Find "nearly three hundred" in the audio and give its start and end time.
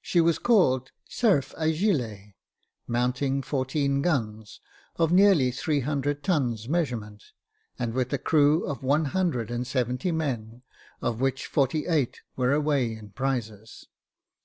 5.12-6.24